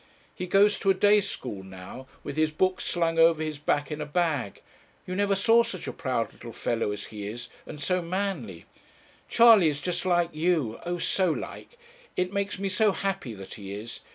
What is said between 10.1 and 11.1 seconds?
you oh!